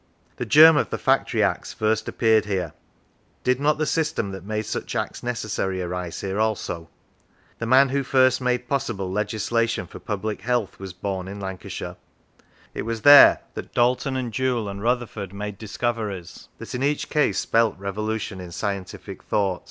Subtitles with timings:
[0.37, 2.73] The germ of the Factory Acts first appeared here;
[3.43, 6.89] did not the system that made such Acts necessary arise here also?
[7.59, 11.97] The man who first made possible legislation for public health was born in Lancashire.
[12.73, 17.37] It was there that Dalton and Joule and Rutherford made discoveries that in each case
[17.37, 19.59] spelt revolution in scientific thought.